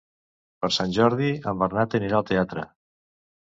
[0.63, 2.69] Per Sant Jordi en Bernat anirà al teatre.